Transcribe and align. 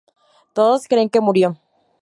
Todos 0.53 0.87
creen 0.87 1.11
que 1.11 1.21
murió. 1.21 1.59